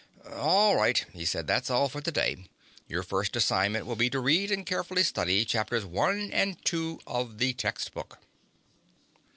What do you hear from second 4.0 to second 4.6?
to read